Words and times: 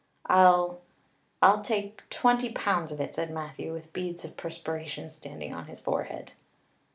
"I'll 0.25 0.81
I'll 1.43 1.61
take 1.61 2.09
twenty 2.09 2.51
pounds 2.51 2.91
of 2.91 2.99
it," 2.99 3.13
said 3.13 3.29
Matthew, 3.29 3.71
with 3.71 3.93
beads 3.93 4.25
of 4.25 4.35
perspiration 4.35 5.11
standing 5.11 5.53
on 5.53 5.67
his 5.67 5.79
forehead. 5.79 6.31